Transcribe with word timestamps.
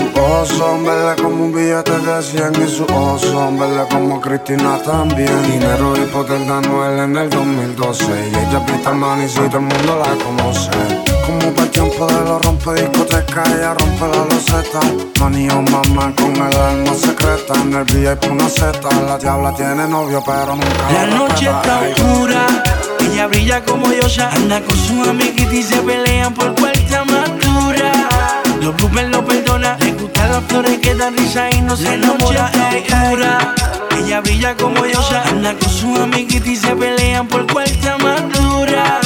ojos 0.00 0.48
son 0.48 0.84
verdes 0.84 1.20
como 1.20 1.44
un 1.44 1.52
billete 1.52 1.98
de 1.98 2.22
100 2.22 2.52
y 2.62 2.70
sus 2.70 2.88
ojos 2.90 3.22
son 3.22 3.58
verdes 3.58 3.86
como 3.90 4.20
Cristina 4.20 4.78
también. 4.82 5.42
Dinero 5.50 5.94
y 5.96 6.06
poder 6.06 6.40
de 6.40 6.52
Anuel 6.52 6.98
en 6.98 7.16
el 7.16 7.30
2012 7.30 8.04
y 8.04 8.36
ella 8.36 8.64
pista 8.64 8.90
el 8.90 8.96
man 8.96 9.22
y 9.22 9.28
si 9.28 9.36
todo 9.36 9.58
el 9.58 9.64
mundo 9.64 9.98
la 9.98 10.24
conoce. 10.24 10.70
Como 11.26 11.52
para 11.52 11.62
el 11.62 11.70
tiempo 11.70 12.06
de 12.06 12.24
los 12.24 12.44
rompe 12.44 12.74
discoteca, 12.74 13.42
ella 13.46 13.74
rompe 13.74 14.08
la 14.08 14.24
loseta. 14.24 14.80
Money 15.20 15.48
o 15.50 15.62
mamá 15.62 16.12
con 16.16 16.34
el 16.34 16.56
alma 16.56 16.94
secreta. 16.94 17.54
En 17.54 17.74
el 17.74 17.84
VIP 17.84 18.30
una 18.30 18.48
Z, 18.48 18.72
la 19.06 19.18
diabla 19.18 19.54
tiene 19.54 19.86
novio 19.88 20.22
pero 20.24 20.56
nunca 20.56 20.92
La 20.92 21.06
noche 21.06 21.46
está 21.46 21.80
oscura, 21.80 22.46
ella 23.00 23.26
brilla 23.26 23.64
como 23.64 23.92
Yosha. 23.92 24.30
Anda 24.30 24.60
con 24.60 24.76
su 24.76 25.02
amiguita 25.08 25.54
y 25.54 25.62
se 25.62 25.76
pelean 25.78 26.34
por 26.34 26.54
cuarta 26.54 27.04
madura. 27.04 27.92
Los 28.62 28.76
bloopers 28.76 29.08
no 29.08 29.24
perdona, 29.24 29.76
las 30.28 30.44
flores 30.44 30.78
que 30.78 30.94
dan 30.94 31.16
risa 31.16 31.50
y 31.50 31.60
no 31.60 31.76
se 31.76 31.94
enamora. 31.94 32.50
oscura, 32.92 33.54
ella 33.96 34.20
brilla 34.20 34.56
como 34.56 34.84
Yosha. 34.86 35.22
Anda 35.28 35.54
con 35.54 35.68
su 35.68 35.96
amiguita 35.96 36.48
y 36.48 36.56
se 36.56 36.74
pelean 36.74 37.26
por 37.28 37.46
cuarta 37.52 37.98
madura. 37.98 39.00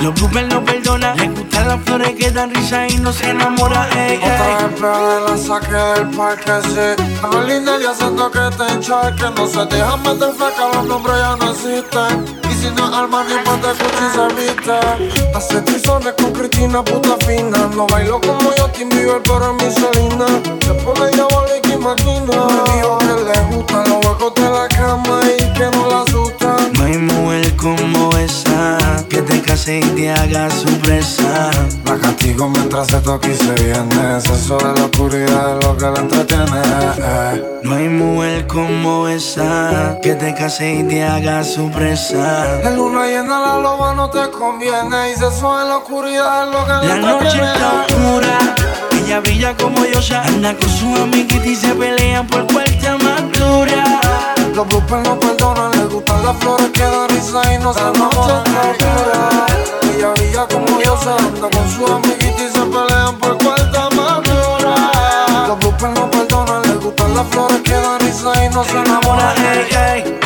Los 0.00 0.14
bloopers 0.14 0.48
no 0.48 0.64
perdona, 0.64 1.14
le 1.14 1.28
gustan 1.28 1.68
las 1.68 1.80
flores 1.82 2.14
que 2.18 2.30
dan 2.30 2.54
risa 2.54 2.86
y 2.88 2.96
no 2.98 3.12
se 3.12 3.30
enamora. 3.30 3.88
Ey. 3.96 4.18
Otra 4.18 4.46
vez 4.46 4.80
peor 4.80 5.30
la 5.30 5.36
saqué 5.36 6.00
del 6.00 6.16
parque, 6.16 6.52
sí. 6.64 7.02
La 7.32 7.42
linda 7.44 7.72
y 7.80 7.84
haciendo 7.86 8.30
que 8.30 8.40
te 8.56 8.72
encharque. 8.72 9.24
No 9.36 9.46
se 9.46 9.66
deja 9.66 9.96
meter 9.96 10.32
flaca, 10.34 10.68
los 10.74 10.86
nombres 10.86 11.16
ya 11.18 11.36
no 11.36 11.50
existen. 11.50 12.47
Es 12.60 12.72
alma 12.92 13.22
ni 13.22 13.34
pa' 13.44 13.56
te 13.60 13.70
escucha 13.70 14.02
y 14.04 14.10
se 14.16 14.26
viste. 14.34 14.72
Hace 15.32 15.60
tizones 15.62 16.12
con 16.14 16.32
Cristina, 16.32 16.82
puta 16.82 17.16
fina. 17.24 17.70
No 17.76 17.86
bailo 17.86 18.20
como 18.20 18.52
yo, 18.56 18.68
Tim 18.70 18.88
Bieber, 18.88 19.22
pero 19.22 19.52
mi 19.54 19.70
Selena. 19.70 20.26
Se 20.66 20.74
pone 20.82 21.08
diabólica 21.12 21.68
y 21.72 21.76
máquina. 21.76 22.46
Me 22.46 22.72
dijo 22.74 22.98
que 22.98 23.06
le 23.06 23.56
gustan 23.56 23.88
los 23.88 24.04
huecos 24.04 24.34
de 24.34 24.50
la 24.50 24.68
cama 24.68 25.20
y 25.24 25.52
que 25.54 25.70
no 25.70 25.86
la 25.88 26.02
asustan. 26.02 26.47
Y 29.76 29.80
te 29.80 30.10
haga 30.10 30.50
su 30.50 30.66
presa. 30.80 31.50
La 31.84 31.96
castigo 31.98 32.48
mientras 32.48 32.86
se 32.88 32.98
toca 33.00 33.28
y 33.28 33.34
se 33.34 33.52
viene. 33.52 34.18
Eso 34.18 34.56
de 34.58 34.80
la 34.80 34.86
oscuridad 34.86 35.58
lo 35.62 35.76
que 35.76 35.84
la 35.84 35.98
entretiene. 36.00 36.60
eh. 36.98 37.60
No 37.62 37.74
hay 37.74 37.88
mujer 37.88 38.46
como 38.46 39.08
esa 39.08 39.98
que 40.02 40.14
te 40.14 40.34
case 40.34 40.74
y 40.76 40.82
te 40.84 41.04
haga 41.04 41.44
su 41.44 41.70
presa. 41.70 42.60
En 42.62 42.76
luna 42.76 43.06
llena 43.06 43.38
la 43.40 43.58
loba 43.60 43.94
no 43.94 44.08
te 44.10 44.30
conviene 44.30 45.12
Y 45.12 45.14
se 45.14 45.30
suena 45.38 45.62
en 45.62 45.68
la 45.68 45.76
oscuridad 45.78 46.50
lo 46.50 46.64
que 46.64 46.86
La 46.86 46.94
le 46.94 47.00
noche 47.00 47.26
está 47.26 47.42
entretiene 47.42 48.08
oscura, 48.08 48.38
ella 49.04 49.20
brilla 49.20 49.56
como 49.56 49.84
Yosha. 49.84 50.22
Anda 50.22 50.54
con 50.54 50.68
su 50.70 50.86
amiguita 51.02 51.46
y 51.46 51.56
se 51.56 51.74
pelean 51.74 52.26
por 52.26 52.46
cuarta 52.52 52.96
madura. 52.98 54.00
Los 54.54 54.66
bloopers 54.66 55.02
no 55.08 55.20
perdonan 55.20 55.77
Gustan 55.98 56.22
las 56.24 56.36
flores 56.36 56.70
que 56.72 56.82
dan 56.84 57.08
risa 57.08 57.52
y 57.52 57.58
no 57.58 57.74
se 57.74 57.80
enamoran 57.80 58.44
Ella 59.96 60.10
brilla 60.14 60.46
como 60.46 60.80
yo 60.80 60.96
se 60.96 61.10
anda 61.10 61.50
con 61.50 61.70
su 61.72 61.84
amiguita 61.92 62.44
y 62.44 62.48
se 62.52 62.60
pelean 62.60 63.18
por 63.18 63.36
cuarta 63.38 63.88
madura 63.96 64.92
Los 65.48 65.58
bloopers 65.58 65.94
no 65.98 66.08
perdonan 66.08 66.62
Le 66.62 66.74
gustan 66.74 67.14
las 67.16 67.26
flores 67.26 67.60
que 67.64 67.72
dan 67.72 67.98
risa 67.98 68.44
y 68.44 68.48
no 68.54 68.62
se 68.62 68.76
Ahora, 68.76 68.84
enamoran 68.84 69.36
ey, 69.38 70.04
ey, 70.04 70.20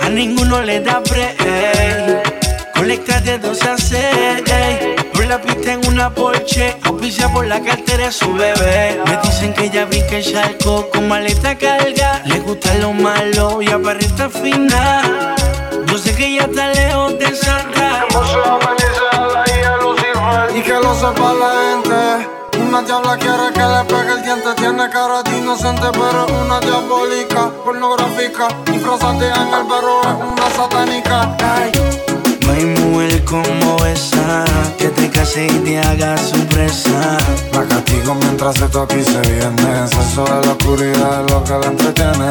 a 0.00 0.08
ninguno 0.08 0.62
le 0.62 0.80
da 0.80 1.00
break. 1.00 2.72
Colecta 2.74 3.20
de 3.20 3.38
dos 3.38 3.60
a 3.64 3.76
seis. 3.76 4.42
ey. 4.50 4.96
Por 5.12 5.26
la 5.26 5.42
pista 5.42 5.74
en 5.74 5.86
una 5.88 6.08
Porsche, 6.14 6.74
auspicia 6.84 7.28
por 7.30 7.46
la 7.46 7.60
cartera 7.60 8.06
de 8.06 8.12
su 8.12 8.32
bebé. 8.32 8.98
Me 9.04 9.18
dicen 9.22 9.52
que 9.52 9.64
ella 9.64 9.84
vi 9.84 10.00
que 10.06 10.20
el 10.20 10.32
charco 10.32 10.88
con 10.90 11.06
maleta 11.06 11.58
carga. 11.58 12.22
Le 12.24 12.38
gusta 12.38 12.72
lo 12.76 12.94
malo 12.94 13.60
y 13.60 13.68
aparenta 13.68 14.30
fina. 14.30 15.17
Ella 16.38 16.46
está 16.46 16.68
lejos 16.68 17.18
de 17.18 17.34
Santa. 17.34 18.06
Y 20.54 20.62
que 20.62 20.72
lo 20.72 20.94
sepa 20.94 21.32
la 21.34 21.50
gente. 21.72 22.60
Una 22.60 22.82
diabla 22.82 23.16
quiere 23.16 23.52
que 23.52 23.60
le 23.60 23.84
pegue 23.88 24.12
el 24.12 24.22
diente. 24.22 24.54
Tiene 24.56 24.88
cara 24.88 25.22
de 25.24 25.36
inocente, 25.36 25.88
pero 25.92 26.26
es 26.26 26.32
una 26.32 26.60
diabólica, 26.60 27.50
pornográfica. 27.64 28.48
Disfrazate 28.66 29.26
en 29.26 29.52
el 29.52 29.66
perro 29.66 30.00
es 30.02 30.32
una 30.32 30.50
satánica. 30.56 31.36
Ay, 31.40 31.72
No 32.46 32.52
hay 32.52 32.64
mujer 32.66 33.24
como 33.24 33.84
esa 33.84 34.44
que 35.28 35.40
te 35.40 35.40
case 35.40 35.46
y 35.46 35.58
te 35.60 35.78
haga 35.78 36.16
su 36.16 36.46
presa. 36.46 37.18
la 37.52 37.64
castigo 37.64 38.14
mientras 38.14 38.56
se 38.56 38.68
toca 38.68 38.96
y 38.96 39.04
se 39.04 39.20
viene. 39.20 39.84
Eso 39.84 40.24
de 40.24 40.46
la 40.46 40.52
oscuridad 40.52 41.24
lo 41.28 41.44
que 41.44 41.52
la 41.52 41.66
entretiene. 41.66 42.28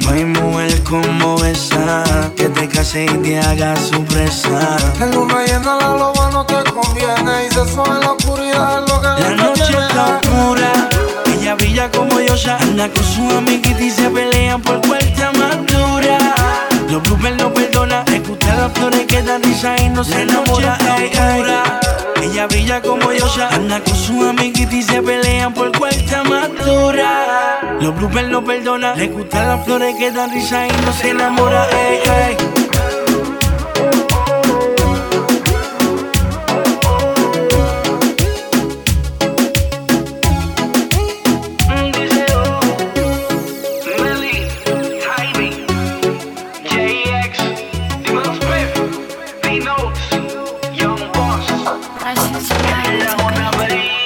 No 0.00 0.10
hay 0.10 0.24
mujer 0.24 0.82
como 0.84 1.44
esa 1.44 2.04
que 2.36 2.48
te 2.48 2.68
case 2.68 3.04
y 3.04 3.18
te 3.18 3.38
haga 3.38 3.74
su 3.76 4.04
presa. 4.04 4.76
En 5.00 5.14
luna 5.14 5.44
llena 5.46 5.76
la 5.76 5.88
loba 5.96 6.30
no 6.32 6.44
te 6.44 6.62
conviene. 6.70 7.46
Y 7.48 7.54
se 7.54 7.60
en 7.60 8.00
la 8.00 8.12
oscuridad 8.12 8.84
lo 8.88 9.00
que 9.00 9.06
la 9.06 9.20
La 9.20 9.36
noche 9.36 9.62
está 9.62 10.20
oscura, 10.22 10.88
ella 11.26 11.54
brilla 11.54 11.90
como 11.90 12.20
Yosha. 12.20 12.58
Anda 12.58 12.88
con 12.90 13.04
su 13.04 13.22
amiguita 13.30 13.82
y 13.82 13.90
se 13.90 14.10
pelean 14.10 14.60
por 14.60 14.80
cuarta 14.86 15.32
madura. 15.32 16.18
Los 16.90 17.02
bloopers 17.02 17.36
no 17.36 17.52
perdona, 17.52 18.04
gustan 18.36 18.58
las 18.58 18.72
flores 18.72 19.06
que 19.06 19.22
dan 19.22 19.42
risa 19.42 19.76
y 19.82 19.88
no 19.88 20.04
se 20.04 20.22
enamora. 20.22 20.78
Ey, 20.98 21.10
ey. 21.12 21.44
Ella 22.22 22.46
brilla 22.46 22.82
como 22.82 23.12
Yosha, 23.12 23.48
anda 23.48 23.80
con 23.80 23.94
su 23.94 24.24
amiguita 24.24 24.74
y 24.74 24.82
se 24.82 25.02
pelean 25.02 25.54
por 25.54 25.76
cuarta 25.76 26.22
madura. 26.24 27.78
Los 27.80 27.94
bloopers 27.96 28.28
no 28.28 28.44
perdona, 28.44 28.94
le 28.94 29.08
gustan 29.08 29.48
las 29.48 29.64
flores 29.64 29.94
que 29.98 30.10
dan 30.10 30.30
risa 30.30 30.66
y 30.66 30.70
no 30.84 30.92
se 30.92 31.10
enamora. 31.10 31.68
Ey. 31.70 31.95
la 52.92 53.16
una 53.24 53.50
brisa. 53.50 54.05